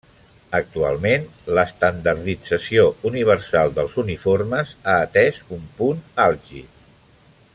Actualment 0.59 1.25
l'estandardització 1.57 2.87
universal 3.11 3.75
dels 3.77 3.99
uniformes 4.05 4.75
ha 4.95 4.99
atès 5.05 5.43
un 5.59 5.71
punt 5.83 6.05
àlgid. 6.29 6.85